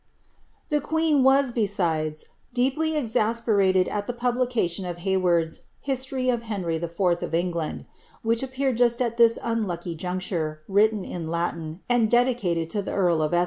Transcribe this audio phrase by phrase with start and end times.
[0.69, 6.77] The queen was, besides, deeply exasperated at the publication of II>t ward's" History of Henry
[6.77, 6.97] IV.
[7.21, 7.85] of England,"
[8.23, 13.21] which appeared jusi st ihij unlucky juncture, written in I^tin, and dedicated to the earl
[13.21, 13.39] of E?